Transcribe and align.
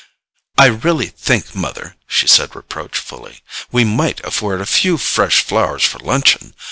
"I 0.57 0.65
really 0.65 1.05
think, 1.05 1.53
mother," 1.53 1.95
she 2.07 2.25
said 2.25 2.55
reproachfully, 2.55 3.43
"we 3.71 3.83
might 3.85 4.19
afford 4.25 4.59
a 4.59 4.65
few 4.65 4.97
fresh 4.97 5.41
flowers 5.43 5.83
for 5.83 5.99
luncheon. 5.99 6.55